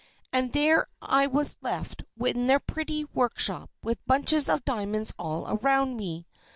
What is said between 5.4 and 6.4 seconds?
around me.